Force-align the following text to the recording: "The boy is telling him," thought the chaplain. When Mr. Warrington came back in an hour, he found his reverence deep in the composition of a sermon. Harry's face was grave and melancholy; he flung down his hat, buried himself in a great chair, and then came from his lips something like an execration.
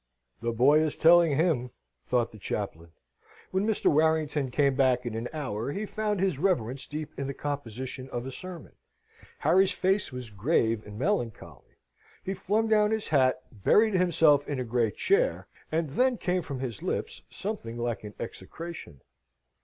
"The 0.41 0.51
boy 0.51 0.79
is 0.81 0.97
telling 0.97 1.35
him," 1.35 1.69
thought 2.07 2.31
the 2.31 2.39
chaplain. 2.39 2.91
When 3.51 3.67
Mr. 3.67 3.85
Warrington 3.85 4.49
came 4.49 4.73
back 4.73 5.05
in 5.05 5.13
an 5.13 5.29
hour, 5.31 5.71
he 5.73 5.85
found 5.85 6.19
his 6.19 6.39
reverence 6.39 6.87
deep 6.87 7.11
in 7.19 7.27
the 7.27 7.35
composition 7.35 8.09
of 8.09 8.25
a 8.25 8.31
sermon. 8.31 8.71
Harry's 9.41 9.71
face 9.73 10.11
was 10.11 10.31
grave 10.31 10.83
and 10.87 10.97
melancholy; 10.97 11.75
he 12.23 12.33
flung 12.33 12.67
down 12.67 12.89
his 12.89 13.09
hat, 13.09 13.43
buried 13.51 13.93
himself 13.93 14.47
in 14.47 14.59
a 14.59 14.63
great 14.63 14.97
chair, 14.97 15.47
and 15.71 15.91
then 15.91 16.17
came 16.17 16.41
from 16.41 16.61
his 16.61 16.81
lips 16.81 17.21
something 17.29 17.77
like 17.77 18.03
an 18.03 18.15
execration. 18.19 19.01